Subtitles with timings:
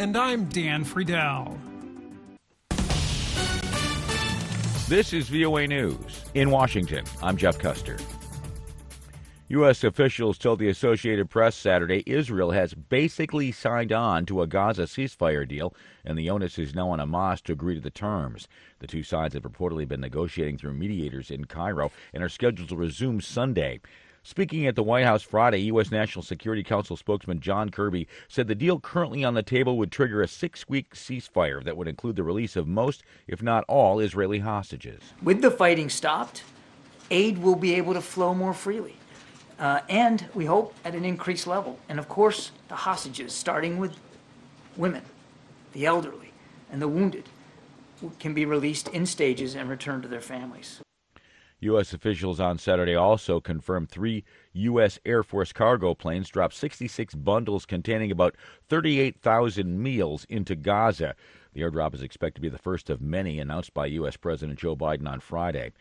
[0.00, 1.58] And I'm Dan Friedel.
[4.88, 6.24] This is VOA News.
[6.32, 7.98] In Washington, I'm Jeff Custer.
[9.48, 9.84] U.S.
[9.84, 15.46] officials told the Associated Press Saturday Israel has basically signed on to a Gaza ceasefire
[15.46, 18.48] deal, and the onus is now on Hamas to agree to the terms.
[18.78, 22.76] The two sides have reportedly been negotiating through mediators in Cairo and are scheduled to
[22.76, 23.80] resume Sunday.
[24.22, 25.90] Speaking at the White House Friday, U.S.
[25.90, 30.22] National Security Council spokesman John Kirby said the deal currently on the table would trigger
[30.22, 34.40] a six week ceasefire that would include the release of most, if not all, Israeli
[34.40, 35.00] hostages.
[35.22, 36.44] With the fighting stopped,
[37.10, 38.96] aid will be able to flow more freely
[39.60, 41.78] uh, and we hope at an increased level.
[41.88, 43.94] And of course, the hostages, starting with
[44.76, 45.02] women,
[45.72, 46.32] the elderly,
[46.72, 47.28] and the wounded,
[48.18, 50.80] can be released in stages and returned to their families.
[51.60, 51.92] U.S.
[51.92, 54.24] officials on Saturday also confirmed three
[54.54, 54.98] U.S.
[55.04, 58.34] Air Force cargo planes dropped 66 bundles containing about
[58.68, 61.14] 38,000 meals into Gaza.
[61.52, 64.16] The airdrop is expected to be the first of many announced by U.S.
[64.16, 65.72] President Joe Biden on Friday.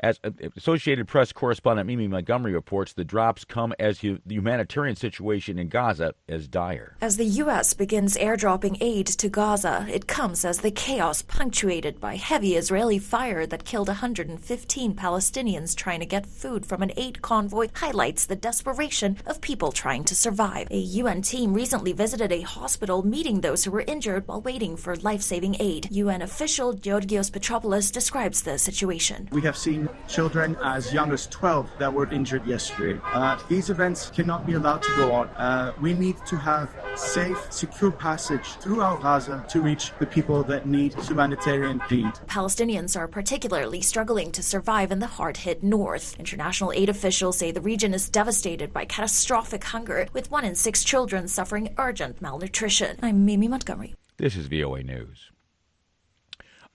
[0.00, 4.94] As uh, Associated Press correspondent Mimi Montgomery reports, the drops come as hu- the humanitarian
[4.94, 6.96] situation in Gaza is dire.
[7.00, 7.72] As the U.S.
[7.72, 13.46] begins airdropping aid to Gaza, it comes as the chaos punctuated by heavy Israeli fire
[13.46, 19.16] that killed 115 Palestinians trying to get food from an aid convoy highlights the desperation
[19.24, 20.68] of people trying to survive.
[20.70, 24.94] A UN team recently visited a hospital meeting those who were injured while waiting for
[24.96, 25.88] life saving aid.
[25.90, 29.28] UN official Georgios Petropoulos describes the situation.
[29.32, 33.00] We have seen children as young as 12 that were injured yesterday.
[33.04, 35.28] Uh, these events cannot be allowed to go on.
[35.28, 40.66] Uh, we need to have safe, secure passage throughout Gaza to reach the people that
[40.66, 42.12] need humanitarian aid.
[42.26, 46.18] Palestinians are particularly struggling to survive in the hard hit north.
[46.18, 50.84] International aid officials say the region is devastated by catastrophic hunger, with one in six
[50.84, 52.98] children suffering urgent malnutrition.
[53.02, 53.94] I'm Mimi Montgomery.
[54.16, 55.30] This is VOA News.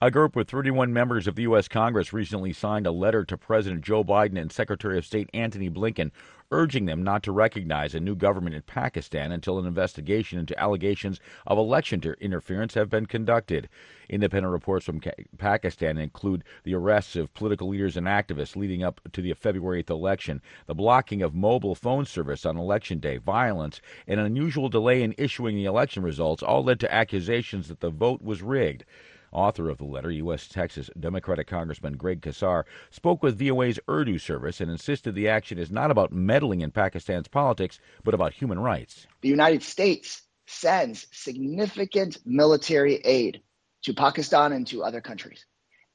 [0.02, 1.68] A group of 31 members of the U.S.
[1.68, 6.10] Congress recently signed a letter to President Joe Biden and Secretary of State Antony Blinken
[6.52, 11.18] urging them not to recognize a new government in Pakistan until an investigation into allegations
[11.46, 13.68] of election interference have been conducted.
[14.08, 15.00] Independent reports from
[15.38, 19.90] Pakistan include the arrests of political leaders and activists leading up to the February 8th
[19.90, 25.02] election, the blocking of mobile phone service on election day, violence, and an unusual delay
[25.02, 28.84] in issuing the election results all led to accusations that the vote was rigged.
[29.32, 30.46] Author of the letter, U.S.
[30.46, 35.70] Texas Democratic Congressman Greg Casar, spoke with VOA's Urdu service and insisted the action is
[35.70, 39.06] not about meddling in Pakistan's politics, but about human rights.
[39.22, 43.42] The United States sends significant military aid
[43.82, 45.46] to Pakistan and to other countries.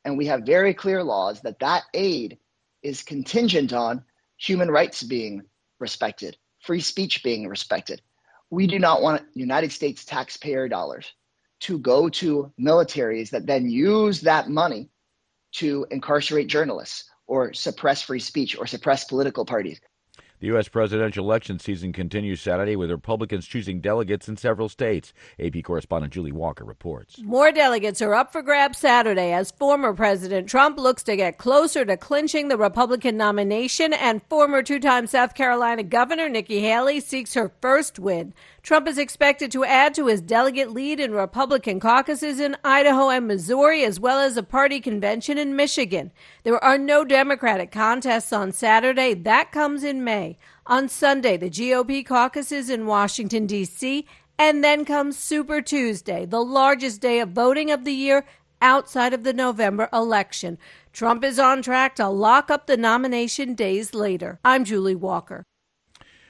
[0.04, 2.38] And we have very clear laws that that aid
[2.81, 4.04] is contingent on
[4.38, 5.44] human rights being
[5.80, 8.02] respected, free speech being respected.
[8.50, 11.12] We do not want United States taxpayer dollars
[11.62, 14.90] to go to militaries that then use that money
[15.53, 19.79] to incarcerate journalists or suppress free speech or suppress political parties.
[20.40, 20.68] The U.S.
[20.68, 25.12] presidential election season continues Saturday with Republicans choosing delegates in several states.
[25.40, 27.18] AP correspondent Julie Walker reports.
[27.24, 31.84] More delegates are up for grabs Saturday as former President Trump looks to get closer
[31.86, 37.34] to clinching the Republican nomination, and former two time South Carolina Governor Nikki Haley seeks
[37.34, 38.31] her first win.
[38.62, 43.25] Trump is expected to add to his delegate lead in Republican caucuses in Idaho and
[43.25, 46.12] Missouri, as well as a party convention in Michigan.
[46.44, 49.14] There are no Democratic contests on Saturday.
[49.14, 50.27] That comes in May.
[50.66, 54.06] On Sunday, the GOP caucuses in Washington, D.C.,
[54.40, 58.26] and then comes Super Tuesday, the largest day of voting of the year
[58.62, 60.58] outside of the November election.
[60.94, 64.40] Trump is on track to lock up the nomination days later.
[64.44, 65.44] I'm Julie Walker.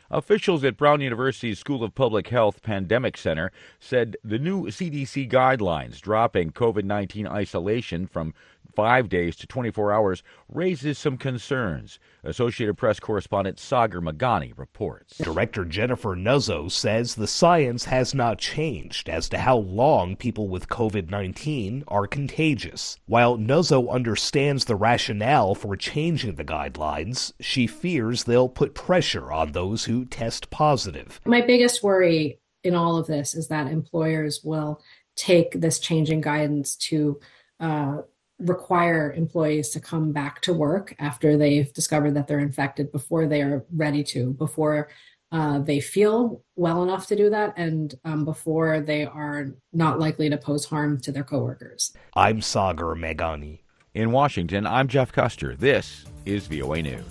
[0.09, 5.99] Officials at Brown University's School of Public Health Pandemic Center said the new CDC guidelines
[5.99, 8.33] dropping COVID 19 isolation from
[8.77, 11.97] five days to 24 hours raises some concerns.
[12.23, 15.17] Associated Press correspondent Sagar Meghani reports.
[15.17, 20.69] Director Jennifer Nuzzo says the science has not changed as to how long people with
[20.69, 22.99] COVID 19 are contagious.
[23.07, 29.53] While Nuzzo understands the rationale for changing the guidelines, she fears they'll put pressure on
[29.53, 31.19] those who test positive.
[31.25, 34.79] My biggest worry in all of this is that employers will
[35.15, 37.19] take this changing guidance to
[37.59, 38.01] uh,
[38.39, 43.41] require employees to come back to work after they've discovered that they're infected before they
[43.41, 44.89] are ready to, before
[45.31, 50.29] uh, they feel well enough to do that, and um, before they are not likely
[50.29, 51.93] to pose harm to their coworkers.
[52.15, 53.59] I'm Sagar Meghani.
[53.93, 55.55] In Washington, I'm Jeff Custer.
[55.55, 57.03] This is VOA News.